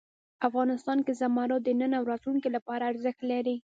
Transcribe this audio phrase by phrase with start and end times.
[0.47, 3.55] افغانستان کې زمرد د نن او راتلونکي لپاره ارزښت لري.